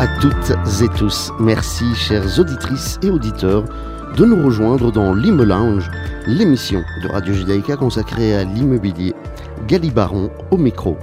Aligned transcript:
À 0.00 0.08
toutes 0.18 0.54
et 0.80 0.88
tous. 0.96 1.30
Merci, 1.38 1.94
chères 1.94 2.38
auditrices 2.38 2.98
et 3.02 3.10
auditeurs, 3.10 3.66
de 4.16 4.24
nous 4.24 4.42
rejoindre 4.42 4.90
dans 4.90 5.12
l'Imo 5.12 5.44
Lounge, 5.44 5.90
l'émission 6.26 6.82
de 7.02 7.08
Radio 7.08 7.34
Judaïka 7.34 7.76
consacrée 7.76 8.34
à 8.34 8.44
l'immobilier. 8.44 9.12
Galibaron 9.68 10.30
au 10.50 10.56
micro. 10.56 10.96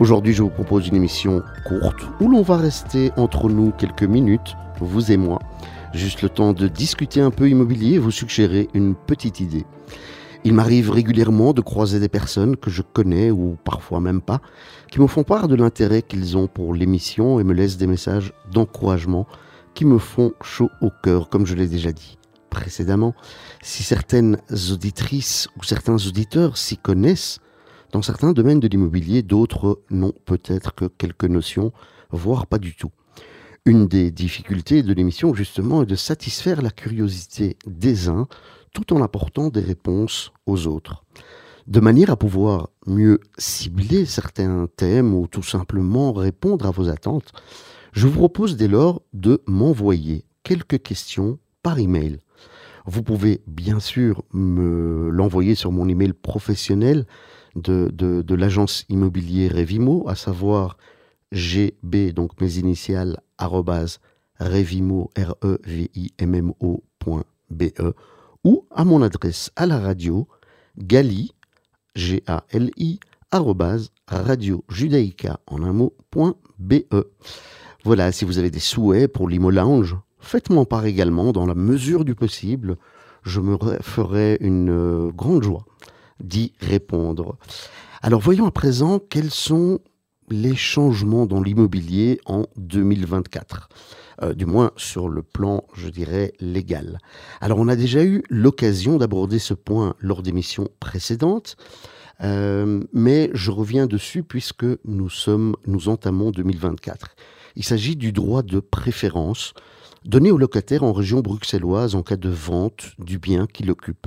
Aujourd'hui, 0.00 0.32
je 0.32 0.42
vous 0.42 0.50
propose 0.50 0.88
une 0.88 0.96
émission 0.96 1.44
courte 1.64 2.00
où 2.18 2.28
l'on 2.28 2.42
va 2.42 2.56
rester 2.56 3.12
entre 3.16 3.48
nous 3.48 3.70
quelques 3.70 4.02
minutes, 4.02 4.56
vous 4.80 5.12
et 5.12 5.16
moi, 5.16 5.38
juste 5.94 6.22
le 6.22 6.28
temps 6.28 6.52
de 6.52 6.66
discuter 6.66 7.20
un 7.20 7.30
peu 7.30 7.48
immobilier 7.48 7.94
et 7.94 7.98
vous 7.98 8.10
suggérer 8.10 8.68
une 8.74 8.96
petite 8.96 9.38
idée. 9.38 9.64
Il 10.42 10.54
m'arrive 10.54 10.90
régulièrement 10.90 11.52
de 11.52 11.60
croiser 11.60 12.00
des 12.00 12.08
personnes 12.08 12.56
que 12.56 12.70
je 12.70 12.80
connais 12.80 13.30
ou 13.30 13.58
parfois 13.62 14.00
même 14.00 14.22
pas, 14.22 14.40
qui 14.90 14.98
me 14.98 15.06
font 15.06 15.22
part 15.22 15.48
de 15.48 15.54
l'intérêt 15.54 16.00
qu'ils 16.00 16.38
ont 16.38 16.46
pour 16.46 16.72
l'émission 16.72 17.38
et 17.40 17.44
me 17.44 17.52
laissent 17.52 17.76
des 17.76 17.86
messages 17.86 18.32
d'encouragement 18.50 19.26
qui 19.74 19.84
me 19.84 19.98
font 19.98 20.32
chaud 20.42 20.70
au 20.80 20.90
cœur, 21.02 21.28
comme 21.28 21.44
je 21.44 21.54
l'ai 21.54 21.68
déjà 21.68 21.92
dit 21.92 22.16
précédemment. 22.48 23.14
Si 23.62 23.82
certaines 23.82 24.38
auditrices 24.72 25.48
ou 25.58 25.62
certains 25.62 26.06
auditeurs 26.06 26.56
s'y 26.56 26.78
connaissent, 26.78 27.38
dans 27.92 28.02
certains 28.02 28.32
domaines 28.32 28.60
de 28.60 28.68
l'immobilier, 28.68 29.22
d'autres 29.22 29.82
n'ont 29.90 30.14
peut-être 30.24 30.74
que 30.74 30.86
quelques 30.86 31.24
notions, 31.24 31.72
voire 32.10 32.46
pas 32.46 32.58
du 32.58 32.74
tout. 32.74 32.90
Une 33.66 33.88
des 33.88 34.10
difficultés 34.10 34.82
de 34.82 34.94
l'émission, 34.94 35.34
justement, 35.34 35.82
est 35.82 35.86
de 35.86 35.96
satisfaire 35.96 36.62
la 36.62 36.70
curiosité 36.70 37.56
des 37.66 38.08
uns 38.08 38.26
tout 38.72 38.92
en 38.92 39.02
apportant 39.02 39.48
des 39.48 39.60
réponses 39.60 40.32
aux 40.46 40.66
autres. 40.66 41.04
De 41.66 41.80
manière 41.80 42.10
à 42.10 42.16
pouvoir 42.16 42.70
mieux 42.86 43.20
cibler 43.38 44.04
certains 44.04 44.66
thèmes 44.76 45.14
ou 45.14 45.26
tout 45.26 45.42
simplement 45.42 46.12
répondre 46.12 46.66
à 46.66 46.70
vos 46.70 46.88
attentes, 46.88 47.32
je 47.92 48.06
vous 48.06 48.18
propose 48.18 48.56
dès 48.56 48.68
lors 48.68 49.02
de 49.12 49.42
m'envoyer 49.46 50.24
quelques 50.42 50.82
questions 50.82 51.38
par 51.62 51.78
email. 51.78 52.18
Vous 52.86 53.02
pouvez 53.02 53.42
bien 53.46 53.78
sûr 53.78 54.24
me 54.32 55.10
l'envoyer 55.10 55.54
sur 55.54 55.70
mon 55.70 55.88
email 55.88 56.12
professionnel 56.12 57.06
de, 57.56 58.34
l'agence 58.34 58.84
immobilière 58.88 59.54
Revimo, 59.54 60.08
à 60.08 60.14
savoir 60.14 60.76
gb, 61.32 62.12
donc 62.12 62.40
mes 62.40 62.58
initiales, 62.58 63.20
arrobase 63.38 64.00
revimo, 64.40 65.10
r 65.16 65.34
e 65.42 65.58
v 65.64 65.90
i 65.94 66.12
m 66.18 66.34
m 66.34 66.52
-E, 66.60 67.92
ou 68.44 68.66
à 68.70 68.84
mon 68.84 69.02
adresse 69.02 69.50
à 69.56 69.66
la 69.66 69.78
radio, 69.78 70.28
gali, 70.78 71.32
G-A-L-I, 71.94 73.00
arrobase 73.30 73.90
radio 74.06 74.64
judaïca 74.68 75.40
en 75.46 75.62
un 75.62 75.72
mot, 75.72 75.94
point 76.10 76.34
B-E. 76.58 77.10
Voilà, 77.84 78.12
si 78.12 78.24
vous 78.24 78.38
avez 78.38 78.50
des 78.50 78.60
souhaits 78.60 79.12
pour 79.12 79.28
l'Imo 79.28 79.50
Lounge, 79.50 79.96
faites-moi 80.18 80.66
part 80.66 80.84
également 80.84 81.32
dans 81.32 81.46
la 81.46 81.54
mesure 81.54 82.04
du 82.04 82.14
possible. 82.14 82.76
Je 83.22 83.40
me 83.40 83.56
ferai 83.80 84.38
une 84.40 84.70
euh, 84.70 85.10
grande 85.12 85.42
joie 85.42 85.64
d'y 86.20 86.52
répondre. 86.60 87.36
Alors 88.02 88.20
voyons 88.20 88.46
à 88.46 88.50
présent 88.50 88.98
quels 88.98 89.30
sont 89.30 89.80
les 90.28 90.56
changements 90.56 91.26
dans 91.26 91.42
l'immobilier 91.42 92.20
en 92.24 92.44
2024. 92.56 93.68
Euh, 94.22 94.34
du 94.34 94.44
moins 94.44 94.70
sur 94.76 95.08
le 95.08 95.22
plan, 95.22 95.64
je 95.72 95.88
dirais, 95.88 96.32
légal. 96.40 96.98
Alors 97.40 97.58
on 97.58 97.68
a 97.68 97.76
déjà 97.76 98.04
eu 98.04 98.22
l'occasion 98.28 98.98
d'aborder 98.98 99.38
ce 99.38 99.54
point 99.54 99.94
lors 99.98 100.22
d'émissions 100.22 100.68
précédentes, 100.78 101.56
euh, 102.22 102.82
mais 102.92 103.30
je 103.32 103.50
reviens 103.50 103.86
dessus 103.86 104.22
puisque 104.22 104.66
nous 104.84 105.08
sommes, 105.08 105.56
nous 105.66 105.88
entamons 105.88 106.32
2024. 106.32 107.16
Il 107.56 107.64
s'agit 107.64 107.96
du 107.96 108.12
droit 108.12 108.42
de 108.42 108.60
préférence 108.60 109.54
donné 110.04 110.30
aux 110.30 110.38
locataires 110.38 110.82
en 110.82 110.92
région 110.92 111.20
bruxelloise 111.20 111.94
en 111.94 112.02
cas 112.02 112.16
de 112.16 112.28
vente 112.28 112.92
du 112.98 113.18
bien 113.18 113.46
qu'il 113.46 113.70
occupe. 113.70 114.06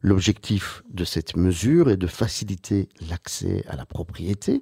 L'objectif 0.00 0.84
de 0.90 1.04
cette 1.04 1.36
mesure 1.36 1.90
est 1.90 1.96
de 1.96 2.06
faciliter 2.06 2.88
l'accès 3.08 3.64
à 3.68 3.74
la 3.74 3.86
propriété 3.86 4.60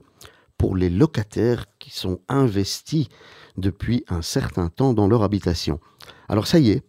pour 0.63 0.77
les 0.77 0.91
locataires 0.91 1.67
qui 1.81 1.91
sont 1.91 2.21
investis 2.29 3.09
depuis 3.57 4.05
un 4.09 4.23
certain 4.23 4.69
temps 4.69 4.95
dans 4.95 5.09
leur 5.09 5.25
habitation. 5.25 5.81
Alors 6.29 6.47
ça 6.47 6.61
y 6.61 6.71
est, 6.71 6.85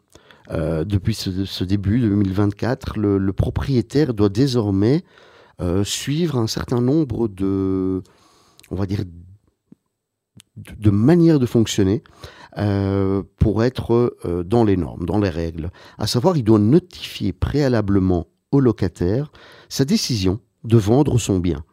euh, 0.52 0.84
depuis 0.84 1.16
ce, 1.16 1.64
début 1.64 2.00
2024, 2.00 3.00
le, 3.00 3.34
propriétaire 3.34 4.14
doit 4.14 4.30
désormais 4.30 5.04
euh, 5.60 5.84
suivre 5.84 6.38
un 6.38 6.46
certain 6.46 6.82
nombre 6.82 7.28
de, 7.28 8.04
on 8.70 8.76
va 8.76 8.86
dire, 8.86 9.06
de, 10.56 10.90
manières 10.92 11.40
de 11.40 11.48
fonctionner 11.48 12.04
euh, 12.60 13.24
pour 13.38 13.64
être 13.64 14.16
dans 14.46 14.66
les 14.66 14.78
normes, 14.78 15.08
dans 15.08 15.18
les 15.18 15.32
règles. 15.32 15.72
À 15.98 16.06
savoir, 16.06 16.38
il 16.38 16.44
doit 16.44 16.60
notifier 16.60 17.34
préalablement 17.34 18.28
au 18.52 18.60
locataire 18.60 19.32
sa 19.68 19.84
décision 19.84 20.42
de 20.64 20.78
vendre 20.78 21.18
son 21.18 21.40
bien. 21.40 21.64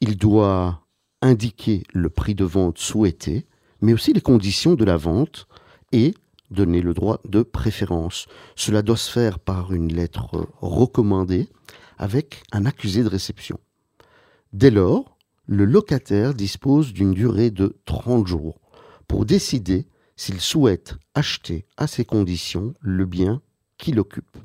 Il 0.00 0.16
doit 0.16 0.82
indiquer 1.22 1.84
le 1.92 2.10
prix 2.10 2.34
de 2.34 2.44
vente 2.44 2.78
souhaité, 2.78 3.46
mais 3.80 3.94
aussi 3.94 4.12
les 4.12 4.20
conditions 4.20 4.74
de 4.74 4.84
la 4.84 4.96
vente 4.96 5.46
et 5.92 6.14
donner 6.50 6.82
le 6.82 6.92
droit 6.92 7.20
de 7.24 7.42
préférence. 7.42 8.26
Cela 8.56 8.82
doit 8.82 8.96
se 8.96 9.10
faire 9.10 9.38
par 9.38 9.72
une 9.72 9.92
lettre 9.92 10.48
recommandée 10.60 11.48
avec 11.96 12.42
un 12.52 12.66
accusé 12.66 13.02
de 13.02 13.08
réception. 13.08 13.58
Dès 14.52 14.70
lors, 14.70 15.16
le 15.46 15.64
locataire 15.64 16.34
dispose 16.34 16.92
d'une 16.92 17.12
durée 17.12 17.50
de 17.50 17.76
30 17.86 18.26
jours 18.26 18.60
pour 19.08 19.24
décider 19.24 19.86
s'il 20.16 20.40
souhaite 20.40 20.96
acheter 21.14 21.66
à 21.76 21.86
ces 21.86 22.04
conditions 22.04 22.74
le 22.80 23.06
bien 23.06 23.40
qu'il 23.78 23.98
occupe. 23.98 24.36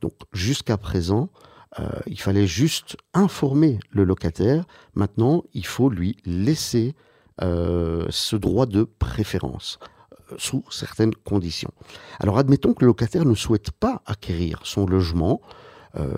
Donc 0.00 0.12
jusqu'à 0.32 0.76
présent, 0.76 1.30
euh, 1.78 1.88
il 2.06 2.20
fallait 2.20 2.46
juste 2.46 2.96
informer 3.14 3.78
le 3.90 4.04
locataire. 4.04 4.64
Maintenant, 4.94 5.44
il 5.54 5.66
faut 5.66 5.88
lui 5.88 6.16
laisser 6.24 6.94
euh, 7.42 8.06
ce 8.10 8.34
droit 8.36 8.66
de 8.66 8.82
préférence 8.82 9.78
euh, 10.12 10.34
sous 10.36 10.64
certaines 10.70 11.14
conditions. 11.14 11.70
Alors 12.18 12.38
admettons 12.38 12.74
que 12.74 12.80
le 12.80 12.88
locataire 12.88 13.24
ne 13.24 13.34
souhaite 13.34 13.70
pas 13.70 14.02
acquérir 14.06 14.60
son 14.64 14.86
logement 14.86 15.40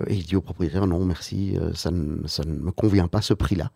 et 0.06 0.16
il 0.16 0.26
dit 0.26 0.36
au 0.36 0.42
propriétaire 0.42 0.86
non 0.86 1.02
merci, 1.02 1.56
ça 1.72 1.90
ne, 1.90 2.20
me 2.20 2.70
convient 2.72 3.08
pas 3.08 3.22
ce 3.22 3.32
prix-là. 3.32 3.70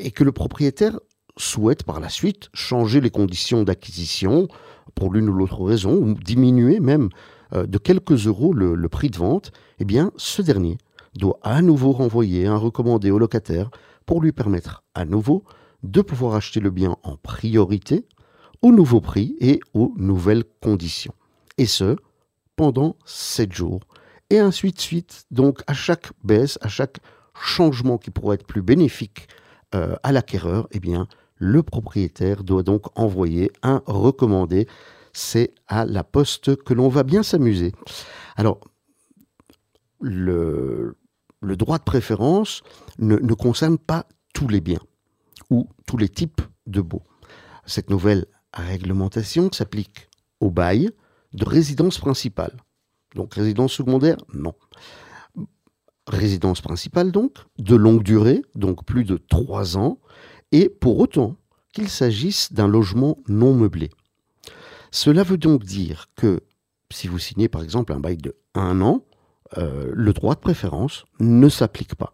et 0.00 0.10
que 0.10 0.24
le 0.24 0.32
propriétaire 0.32 0.98
souhaite 1.36 1.84
par 1.84 2.00
la 2.00 2.08
suite 2.08 2.48
changer 2.52 3.00
les 3.00 3.10
conditions 3.10 3.62
d'acquisition 3.62 4.48
pour 4.96 5.12
l'une 5.12 5.28
ou 5.28 5.34
l'autre 5.34 5.62
raison, 5.62 5.92
ou 5.92 6.14
diminuer 6.14 6.80
même 6.80 7.10
de 7.52 7.78
quelques 7.78 8.26
euros 8.26 8.52
le, 8.52 8.88
prix 8.88 9.08
de 9.08 9.18
vente, 9.18 9.52
eh 9.82 9.84
bien, 9.84 10.12
ce 10.16 10.42
dernier 10.42 10.78
doit 11.16 11.40
à 11.42 11.60
nouveau 11.60 11.90
renvoyer 11.90 12.46
un 12.46 12.56
recommandé 12.56 13.10
au 13.10 13.18
locataire 13.18 13.68
pour 14.06 14.22
lui 14.22 14.30
permettre 14.30 14.84
à 14.94 15.04
nouveau 15.04 15.42
de 15.82 16.02
pouvoir 16.02 16.36
acheter 16.36 16.60
le 16.60 16.70
bien 16.70 16.98
en 17.02 17.16
priorité, 17.16 18.06
au 18.62 18.70
nouveau 18.70 19.00
prix 19.00 19.34
et 19.40 19.58
aux 19.74 19.92
nouvelles 19.96 20.44
conditions. 20.62 21.14
Et 21.58 21.66
ce, 21.66 21.96
pendant 22.54 22.94
7 23.06 23.52
jours. 23.52 23.80
Et 24.30 24.38
ainsi 24.38 24.70
de 24.70 24.80
suite. 24.80 25.24
Donc, 25.32 25.64
à 25.66 25.74
chaque 25.74 26.12
baisse, 26.22 26.60
à 26.62 26.68
chaque 26.68 26.98
changement 27.34 27.98
qui 27.98 28.12
pourrait 28.12 28.36
être 28.36 28.46
plus 28.46 28.62
bénéfique 28.62 29.26
euh, 29.74 29.96
à 30.04 30.12
l'acquéreur, 30.12 30.68
eh 30.70 30.78
bien, 30.78 31.08
le 31.38 31.64
propriétaire 31.64 32.44
doit 32.44 32.62
donc 32.62 32.86
envoyer 32.96 33.50
un 33.64 33.82
recommandé 33.86 34.68
c'est 35.12 35.52
à 35.66 35.84
la 35.84 36.04
poste 36.04 36.54
que 36.62 36.72
l'on 36.72 36.88
va 36.88 37.02
bien 37.02 37.24
s'amuser. 37.24 37.72
Alors, 38.36 38.60
le, 40.02 40.96
droit 41.42 41.78
de 41.78 41.84
préférence 41.84 42.62
ne, 42.98 43.16
concerne 43.34 43.78
pas 43.78 44.06
tous 44.34 44.48
les 44.48 44.60
biens 44.60 44.82
ou 45.50 45.68
tous 45.86 45.96
les 45.96 46.08
types 46.08 46.42
de 46.66 46.80
baux. 46.80 47.02
Cette 47.66 47.90
nouvelle 47.90 48.26
réglementation 48.52 49.50
s'applique 49.52 50.08
au 50.40 50.50
bail 50.50 50.90
de 51.32 51.44
résidence 51.44 51.98
principale. 51.98 52.56
Donc 53.14 53.34
résidence 53.34 53.72
secondaire, 53.72 54.16
non. 54.34 54.54
Résidence 56.06 56.60
principale 56.60 57.12
donc, 57.12 57.36
de 57.58 57.76
longue 57.76 58.02
durée, 58.02 58.42
donc 58.54 58.84
plus 58.84 59.04
de 59.04 59.16
trois 59.16 59.76
ans, 59.76 59.98
et 60.50 60.68
pour 60.68 60.98
autant 60.98 61.36
qu'il 61.72 61.88
s'agisse 61.88 62.52
d'un 62.52 62.68
logement 62.68 63.18
non 63.28 63.54
meublé. 63.54 63.90
Cela 64.90 65.22
veut 65.22 65.38
donc 65.38 65.64
dire 65.64 66.10
que 66.16 66.40
si 66.90 67.08
vous 67.08 67.18
signez 67.18 67.48
par 67.48 67.62
exemple 67.62 67.92
un 67.92 68.00
bail 68.00 68.18
de 68.18 68.36
un 68.54 68.80
an, 68.82 69.04
euh, 69.58 69.90
le 69.92 70.12
droit 70.12 70.34
de 70.34 70.40
préférence 70.40 71.04
ne 71.20 71.48
s'applique 71.48 71.94
pas. 71.94 72.12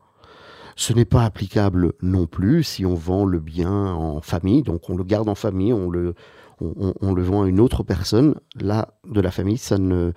Ce 0.76 0.92
n'est 0.92 1.04
pas 1.04 1.24
applicable 1.24 1.92
non 2.02 2.26
plus 2.26 2.62
si 2.62 2.86
on 2.86 2.94
vend 2.94 3.24
le 3.24 3.40
bien 3.40 3.72
en 3.72 4.20
famille, 4.20 4.62
donc 4.62 4.88
on 4.88 4.96
le 4.96 5.04
garde 5.04 5.28
en 5.28 5.34
famille, 5.34 5.72
on 5.72 5.90
le, 5.90 6.14
vend 6.60 7.42
à 7.42 7.48
une 7.48 7.58
autre 7.58 7.82
personne. 7.82 8.36
Là, 8.60 8.94
de 9.04 9.20
la 9.20 9.32
famille, 9.32 9.58
ça 9.58 9.76
le 9.76 10.12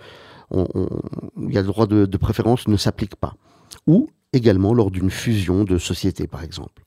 droit 1.36 1.88
de, 1.88 2.06
de 2.06 2.18
préférence 2.18 2.68
ne 2.68 2.78
s'applique 2.78 3.16
pas. 3.16 3.34
Ou 3.88 4.08
également 4.34 4.74
lors 4.74 4.92
d'une 4.92 5.10
fusion 5.10 5.64
de 5.64 5.78
sociétés, 5.78 6.28
par 6.28 6.44
exemple. 6.44 6.84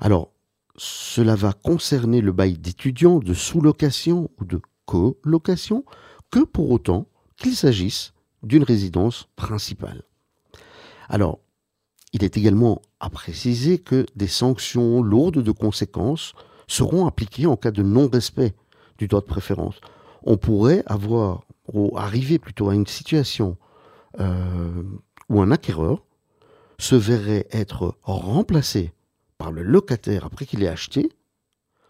Alors, 0.00 0.30
cela 0.76 1.34
va 1.34 1.52
concerner 1.52 2.20
le 2.20 2.32
bail 2.32 2.58
d'étudiants, 2.58 3.18
de 3.18 3.34
sous-location 3.34 4.30
ou 4.38 4.44
de 4.44 4.60
colocation, 4.86 5.84
que 6.30 6.44
pour 6.44 6.70
autant 6.70 7.06
qu'il 7.36 7.56
s'agisse 7.56 8.12
d'une 8.42 8.62
résidence 8.62 9.28
principale. 9.36 10.02
Alors, 11.08 11.38
il 12.12 12.24
est 12.24 12.36
également 12.36 12.80
à 13.00 13.10
préciser 13.10 13.78
que 13.78 14.06
des 14.16 14.28
sanctions 14.28 15.02
lourdes 15.02 15.42
de 15.42 15.52
conséquences 15.52 16.32
seront 16.66 17.06
appliquées 17.06 17.46
en 17.46 17.56
cas 17.56 17.70
de 17.70 17.82
non-respect 17.82 18.54
du 18.98 19.08
droit 19.08 19.20
de 19.20 19.26
préférence. 19.26 19.80
On 20.22 20.36
pourrait 20.36 20.82
avoir, 20.86 21.44
ou 21.72 21.96
arriver 21.96 22.38
plutôt 22.38 22.68
à 22.68 22.74
une 22.74 22.86
situation 22.86 23.56
euh, 24.20 24.82
où 25.28 25.40
un 25.40 25.50
acquéreur 25.50 26.04
se 26.78 26.94
verrait 26.94 27.46
être 27.50 27.96
remplacé 28.02 28.92
par 29.36 29.52
le 29.52 29.62
locataire 29.62 30.24
après 30.24 30.46
qu'il 30.46 30.62
ait 30.62 30.68
acheté, 30.68 31.10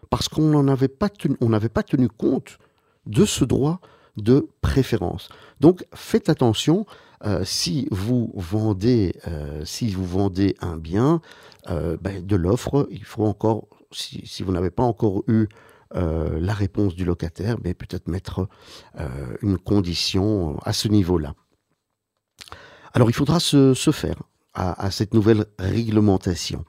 parce 0.09 0.27
qu'on 0.27 0.63
n'avait 0.63 0.87
pas, 0.87 1.09
pas 1.09 1.83
tenu 1.83 2.07
compte 2.07 2.57
de 3.05 3.25
ce 3.25 3.45
droit 3.45 3.79
de 4.21 4.49
préférence. 4.61 5.29
Donc 5.59 5.85
faites 5.93 6.29
attention 6.29 6.85
euh, 7.25 7.43
si 7.43 7.87
vous 7.91 8.31
vendez 8.35 9.13
euh, 9.27 9.65
si 9.65 9.91
vous 9.91 10.05
vendez 10.05 10.55
un 10.61 10.77
bien 10.77 11.21
euh, 11.69 11.97
ben, 11.99 12.25
de 12.25 12.35
l'offre, 12.35 12.87
il 12.91 13.03
faut 13.03 13.25
encore 13.25 13.67
si, 13.91 14.43
vous 14.43 14.51
n'avez 14.51 14.69
pas 14.69 14.83
encore 14.83 15.23
eu 15.27 15.47
la 15.91 16.53
réponse 16.53 16.93
du 16.93 17.03
locataire, 17.03 17.57
ben, 17.57 17.73
peut-être 17.73 18.07
mettre 18.07 18.47
une 19.41 19.57
condition 19.57 20.59
à 20.59 20.71
ce 20.71 20.87
niveau-là. 20.87 21.33
Alors 22.93 23.09
il 23.09 23.13
faudra 23.13 23.39
se, 23.39 23.73
faire 23.91 24.21
à, 24.53 24.91
cette 24.91 25.15
nouvelle 25.15 25.45
réglementation. 25.57 26.63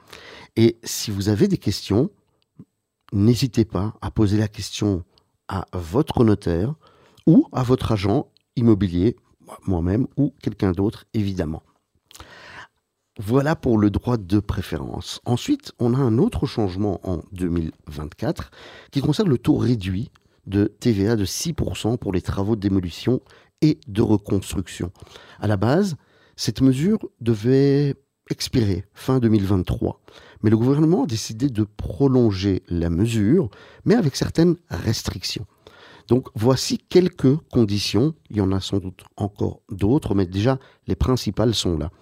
Et 0.56 0.78
si 0.84 1.10
vous 1.10 1.28
avez 1.28 1.48
des 1.48 1.58
questions, 1.58 2.10
n'hésitez 3.12 3.66
pas 3.66 3.94
à 4.00 4.10
poser 4.10 4.38
la 4.38 4.48
question 4.48 5.04
à 5.48 5.66
votre 5.72 6.24
notaire 6.24 6.74
ou 7.26 7.46
à 7.52 7.62
votre 7.62 7.92
agent 7.92 8.28
immobilier, 8.56 9.16
moi-même 9.66 10.06
ou 10.16 10.32
quelqu'un 10.42 10.72
d'autre 10.72 11.06
évidemment. 11.14 11.62
Voilà 13.18 13.54
pour 13.56 13.76
le 13.76 13.90
droit 13.90 14.16
de 14.16 14.40
préférence. 14.40 15.20
Ensuite, 15.26 15.72
on 15.78 15.92
a 15.94 15.98
un 15.98 16.16
autre 16.16 16.46
changement 16.46 17.00
en 17.02 17.22
2024 17.32 18.50
qui 18.92 19.00
concerne 19.00 19.28
le 19.28 19.36
taux 19.36 19.56
réduit 19.56 20.10
de 20.46 20.64
TVA 20.80 21.16
de 21.16 21.24
6% 21.24 21.98
pour 21.98 22.12
les 22.12 22.22
travaux 22.22 22.56
de 22.56 22.60
démolition 22.60 23.20
et 23.60 23.78
de 23.86 24.00
reconstruction. 24.00 24.90
À 25.38 25.46
la 25.48 25.56
base, 25.56 25.96
cette 26.36 26.62
mesure 26.62 26.98
devait 27.20 27.94
expirer 28.30 28.86
fin 28.94 29.18
2023, 29.18 30.00
mais 30.42 30.50
le 30.50 30.56
gouvernement 30.56 31.04
a 31.04 31.06
décidé 31.06 31.50
de 31.50 31.64
prolonger 31.64 32.62
la 32.68 32.88
mesure, 32.88 33.50
mais 33.84 33.96
avec 33.96 34.16
certaines 34.16 34.56
restrictions. 34.70 35.46
Donc 36.10 36.26
voici 36.34 36.78
quelques 36.78 37.36
conditions, 37.52 38.14
il 38.30 38.38
y 38.38 38.40
en 38.40 38.50
a 38.50 38.58
sans 38.58 38.78
doute 38.78 39.04
encore 39.16 39.60
d'autres, 39.70 40.16
mais 40.16 40.26
déjà 40.26 40.58
les 40.88 40.96
principales 40.96 41.54
sont 41.54 41.78
là. 41.78 41.92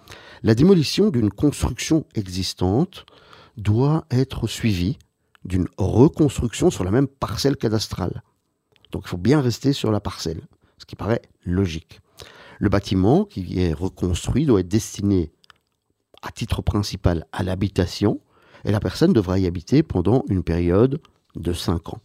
La 0.41 0.55
démolition 0.55 1.11
d'une 1.11 1.29
construction 1.29 2.07
existante 2.15 3.05
doit 3.55 4.05
être 4.09 4.47
suivie 4.47 4.97
d'une 5.45 5.67
reconstruction 5.77 6.71
sur 6.71 6.83
la 6.83 6.89
même 6.89 7.07
parcelle 7.07 7.55
cadastrale. 7.55 8.23
Donc 8.91 9.03
il 9.05 9.09
faut 9.09 9.17
bien 9.17 9.41
rester 9.41 9.73
sur 9.73 9.91
la 9.91 9.99
parcelle, 9.99 10.41
ce 10.79 10.87
qui 10.87 10.95
paraît 10.95 11.21
logique. 11.45 11.99
Le 12.57 12.69
bâtiment 12.69 13.25
qui 13.25 13.59
est 13.61 13.73
reconstruit 13.73 14.47
doit 14.47 14.61
être 14.61 14.67
destiné 14.67 15.31
à 16.23 16.31
titre 16.31 16.63
principal 16.63 17.27
à 17.31 17.43
l'habitation 17.43 18.19
et 18.65 18.71
la 18.71 18.79
personne 18.79 19.13
devra 19.13 19.37
y 19.37 19.45
habiter 19.45 19.83
pendant 19.83 20.23
une 20.29 20.41
période 20.41 20.99
de 21.35 21.53
5 21.53 21.93
ans. 21.93 22.01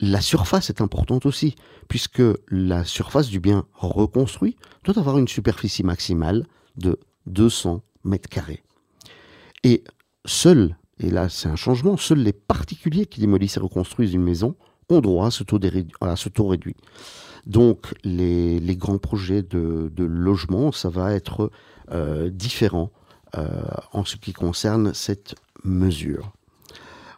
La 0.00 0.20
surface 0.20 0.68
est 0.68 0.82
importante 0.82 1.24
aussi, 1.24 1.54
puisque 1.88 2.22
la 2.48 2.84
surface 2.84 3.28
du 3.28 3.40
bien 3.40 3.66
reconstruit 3.72 4.56
doit 4.84 4.98
avoir 4.98 5.16
une 5.18 5.28
superficie 5.28 5.82
maximale 5.82 6.46
de 6.76 7.00
200 7.26 7.82
mètres 8.04 8.28
carrés. 8.28 8.62
Et 9.64 9.84
seuls, 10.26 10.76
et 10.98 11.10
là 11.10 11.28
c'est 11.28 11.48
un 11.48 11.56
changement, 11.56 11.96
seuls 11.96 12.18
les 12.18 12.34
particuliers 12.34 13.06
qui 13.06 13.20
démolissent 13.20 13.56
et 13.56 13.60
reconstruisent 13.60 14.12
une 14.12 14.22
maison 14.22 14.54
ont 14.88 15.00
droit 15.00 15.26
à 15.26 15.30
ce 15.30 15.42
taux, 16.28 16.46
réduit. 16.46 16.76
Donc 17.46 17.94
les, 18.04 18.76
grands 18.76 18.98
projets 18.98 19.42
de, 19.42 19.90
logement, 19.98 20.72
ça 20.72 20.90
va 20.90 21.12
être 21.12 21.50
euh, 21.90 22.28
différent 22.28 22.90
euh, 23.36 23.48
en 23.92 24.04
ce 24.04 24.16
qui 24.16 24.32
concerne 24.32 24.92
cette 24.94 25.34
mesure. 25.64 26.32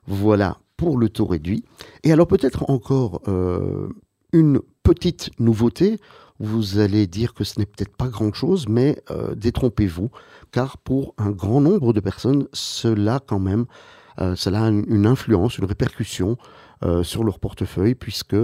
Voilà 0.07 0.59
pour 0.79 0.97
le 0.97 1.11
taux 1.11 1.27
réduit. 1.27 1.65
Et 2.05 2.13
alors 2.13 2.27
peut-être 2.27 2.71
encore 2.71 3.21
euh, 3.29 3.89
une 4.33 4.61
petite 4.83 5.31
nouveauté. 5.39 5.99
Vous 6.39 6.79
allez 6.79 7.07
dire 7.09 7.35
que 7.35 7.45
ce 7.45 7.59
n'est 7.59 7.67
peut-être 7.67 7.95
pas 7.95 8.07
grand-chose, 8.07 8.69
mais 8.69 9.03
euh, 9.11 9.35
détrompez-vous, 9.35 10.09
car 10.53 10.79
pour 10.79 11.15
un 11.19 11.31
grand 11.31 11.61
nombre 11.61 11.93
de 11.93 12.01
personnes, 12.01 12.47
cela 12.53 13.21
quand 13.27 13.41
même, 13.41 13.67
euh, 14.21 14.37
cela 14.37 14.65
a 14.65 14.69
une, 14.69 15.07
influence, 15.07 15.59
une 15.59 15.67
répercussion 15.67 16.39
sur 17.03 17.25
leur 17.25 17.41
portefeuille, 17.41 17.97
puisque 17.97 18.37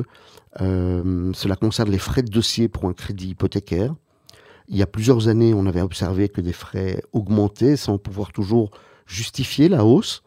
cela 0.59 1.55
concerne 1.55 1.89
les 1.93 1.99
frais 1.99 2.23
de 2.23 2.33
dossier 2.33 2.67
pour 2.67 2.87
un 2.87 2.93
crédit 2.93 3.29
hypothécaire. 3.29 3.95
Il 4.67 4.77
y 4.77 4.83
a 4.83 4.89
plusieurs 4.89 5.29
années, 5.29 5.55
on 5.55 5.67
avait 5.67 5.83
observé 5.83 6.29
que 6.29 6.41
des 6.41 6.53
frais 6.53 7.01
augmentaient 7.13 7.77
sans 7.77 7.97
pouvoir 7.97 8.33
toujours 8.33 8.73
justifier 9.07 9.69
la 9.69 9.85
hausse. 9.85 10.25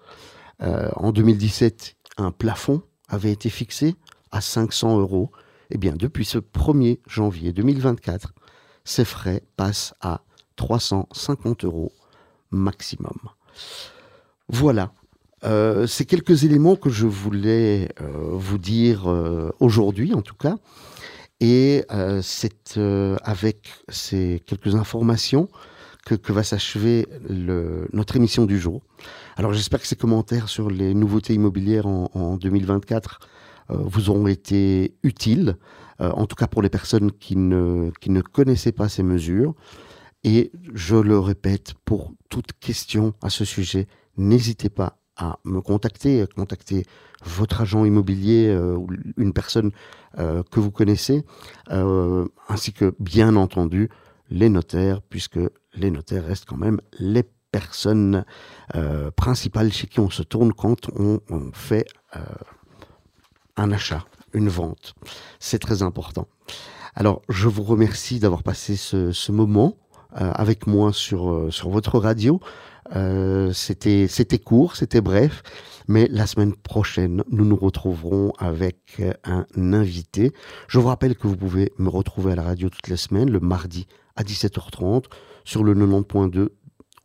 en 0.61 1.11
2017, 1.11 1.96
un 2.17 2.31
plafond 2.31 2.81
avait 3.07 3.31
été 3.31 3.49
fixé 3.49 3.95
à 4.31 4.41
500 4.41 4.99
euros. 4.99 5.31
Eh 5.69 5.77
bien, 5.77 5.93
depuis 5.95 6.25
ce 6.25 6.37
1er 6.37 6.99
janvier 7.07 7.53
2024, 7.53 8.33
ces 8.83 9.05
frais 9.05 9.43
passent 9.55 9.93
à 10.01 10.21
350 10.55 11.65
euros 11.65 11.91
maximum. 12.51 13.17
Voilà, 14.49 14.93
euh, 15.43 15.85
c'est 15.87 16.05
quelques 16.05 16.43
éléments 16.43 16.75
que 16.75 16.89
je 16.89 17.05
voulais 17.05 17.89
euh, 18.01 18.29
vous 18.31 18.57
dire 18.57 19.09
euh, 19.09 19.51
aujourd'hui 19.59 20.13
en 20.13 20.21
tout 20.21 20.35
cas. 20.35 20.57
Et 21.39 21.85
c'est 22.23 22.79
avec 23.21 23.69
ces 23.89 24.41
quelques 24.47 24.73
informations 24.73 25.49
que, 26.15 26.31
va 26.31 26.43
s'achever 26.43 27.07
notre 27.29 28.15
émission 28.15 28.45
du 28.45 28.59
jour. 28.59 28.81
Alors 29.35 29.53
j'espère 29.53 29.81
que 29.81 29.87
ces 29.87 29.95
commentaires 29.95 30.47
sur 30.47 30.69
les 30.69 30.93
nouveautés 30.93 31.33
immobilières 31.33 31.85
en, 31.87 32.37
2024 32.37 33.19
euh, 33.69 33.77
vous 33.79 34.09
auront 34.09 34.27
été 34.27 34.95
utiles, 35.03 35.57
euh, 35.99 36.09
en 36.11 36.25
tout 36.25 36.35
cas 36.35 36.47
pour 36.47 36.61
les 36.61 36.69
personnes 36.69 37.11
qui 37.11 37.35
ne, 37.35 37.91
connaissaient 38.31 38.71
pas 38.71 38.87
ces 38.87 39.03
mesures. 39.03 39.53
Et 40.23 40.51
je 40.73 40.95
le 40.95 41.19
répète, 41.19 41.73
pour 41.85 42.13
toute 42.29 42.53
question 42.59 43.13
à 43.21 43.29
ce 43.29 43.45
sujet, 43.45 43.87
n'hésitez 44.17 44.69
pas 44.69 44.99
à 45.17 45.39
me 45.43 45.61
contacter, 45.61 46.21
à 46.21 46.27
contacter 46.27 46.85
votre 47.25 47.61
agent 47.61 47.85
immobilier 47.85 48.47
euh, 48.47 48.75
ou 48.75 48.87
une 49.17 49.33
personne 49.33 49.71
que 50.49 50.59
vous 50.59 50.71
connaissez, 50.71 51.23
ainsi 51.69 52.73
que 52.73 52.95
bien 52.99 53.35
entendu 53.35 53.87
les 54.29 54.49
notaires, 54.49 55.01
puisque 55.01 55.39
les 55.73 55.91
notaires 55.91 56.25
restent 56.25 56.45
quand 56.45 56.57
même 56.57 56.79
les 56.99 57.23
personnes 57.51 58.25
euh, 58.75 59.09
principales 59.11 59.71
chez 59.71 59.87
qui 59.87 59.99
on 59.99 60.09
se 60.09 60.23
tourne 60.23 60.53
quand 60.53 60.89
on, 60.95 61.19
fait 61.53 61.85
euh, 62.15 62.19
un 63.55 63.71
achat, 63.71 64.05
une 64.33 64.49
vente. 64.49 64.93
C'est 65.39 65.59
très 65.59 65.81
important. 65.81 66.27
Alors, 66.95 67.21
je 67.29 67.47
vous 67.47 67.63
remercie 67.63 68.19
d'avoir 68.19 68.43
passé 68.43 68.75
ce, 68.75 69.31
moment 69.31 69.77
euh, 70.19 70.31
avec 70.33 70.67
moi 70.67 70.91
sur, 70.93 71.47
sur 71.51 71.69
votre 71.69 71.99
radio. 71.99 72.39
c'était, 73.53 74.07
c'était 74.07 74.39
court, 74.39 74.75
c'était 74.75 75.01
bref, 75.01 75.43
mais 75.87 76.07
la 76.09 76.25
semaine 76.25 76.55
prochaine, 76.55 77.23
nous 77.29 77.45
nous 77.45 77.55
retrouverons 77.55 78.33
avec 78.39 79.01
un 79.23 79.45
invité. 79.73 80.31
Je 80.67 80.79
vous 80.79 80.87
rappelle 80.87 81.15
que 81.15 81.27
vous 81.27 81.37
pouvez 81.37 81.71
me 81.77 81.89
retrouver 81.89 82.31
à 82.33 82.35
la 82.35 82.43
radio 82.43 82.69
toutes 82.69 82.87
les 82.87 82.97
semaines, 82.97 83.29
le 83.29 83.39
mardi 83.39 83.87
à 84.17 84.23
17h30 84.23 85.05
sur 85.45 85.63
le 85.63 85.73
90.2 85.73 86.49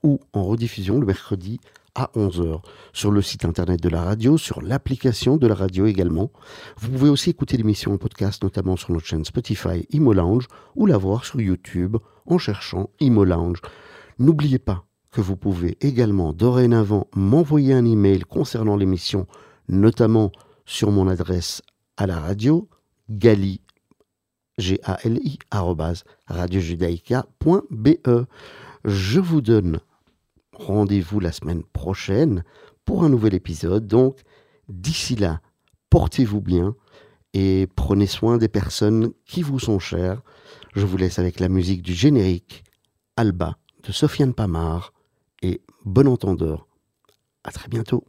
ou 0.03 0.21
en 0.33 0.45
rediffusion 0.45 0.99
le 0.99 1.07
mercredi 1.07 1.61
à 1.95 2.11
11h 2.15 2.61
sur 2.93 3.11
le 3.11 3.23
site 3.23 3.45
internet 3.45 3.81
de 3.83 3.89
la 3.89 4.03
radio, 4.03 4.39
sur 4.39 4.63
l'application 4.63 5.37
de 5.37 5.47
la 5.47 5.55
radio 5.55 5.87
également. 5.87 6.33
Vous 6.79 6.91
pouvez 6.91 7.11
aussi 7.11 7.31
écouter 7.31 7.57
l'émission 7.57 7.93
en 7.93 7.99
podcast, 7.99 8.43
notamment 8.43 8.77
sur 8.77 8.93
notre 8.93 9.07
chaîne 9.07 9.25
Spotify 9.25 9.87
Imo 9.91 10.13
Lounge 10.13 10.49
ou 10.75 10.87
la 10.87 10.97
voir 10.97 11.25
sur 11.25 11.41
YouTube 11.41 11.97
en 12.27 12.39
cherchant 12.39 12.91
Imo 13.01 13.25
Lounge. 13.25 13.61
N'oubliez 14.19 14.59
pas 14.59 14.85
que 15.11 15.21
vous 15.21 15.37
pouvez 15.37 15.77
également 15.83 16.33
dorénavant 16.33 17.09
m'envoyer 17.15 17.75
un 17.75 17.85
email 17.85 18.21
concernant 18.21 18.77
l'émission, 18.77 19.27
notamment 19.69 20.33
sur 20.65 20.91
mon 20.91 21.07
adresse 21.09 21.61
à 21.99 22.07
la 22.07 22.19
radio, 22.19 22.69
gali 23.11 23.61
G-A-L-I, 24.59 25.39
radiojudaïca.be. 26.27 28.27
Je 28.85 29.21
vous 29.21 29.41
donne 29.41 29.81
rendez-vous 30.53 31.21
la 31.21 31.33
semaine 31.33 31.63
prochaine 31.63 32.45
pour 32.85 33.05
un 33.05 33.09
nouvel 33.09 33.35
épisode. 33.35 33.87
Donc, 33.87 34.21
d'ici 34.69 35.17
là, 35.17 35.41
portez-vous 35.91 36.41
bien 36.41 36.75
et 37.35 37.69
prenez 37.77 38.07
soin 38.07 38.39
des 38.39 38.49
personnes 38.49 39.13
qui 39.25 39.43
vous 39.43 39.59
sont 39.59 39.79
chères. 39.79 40.23
Je 40.75 40.87
vous 40.87 40.97
laisse 40.97 41.19
avec 41.19 41.41
la 41.41 41.49
musique 41.49 41.83
du 41.83 41.95
générique 41.95 42.65
Alba 43.17 43.59
de 43.85 43.93
Sofiane 43.93 44.35
Pamar 44.35 44.93
et 45.43 45.63
bon 45.85 46.09
entendeur. 46.09 46.67
À 47.45 47.51
très 47.51 47.69
bientôt. 47.69 48.05